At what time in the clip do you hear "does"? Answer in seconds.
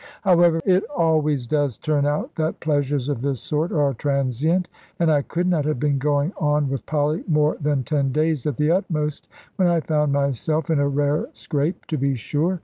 1.45-1.77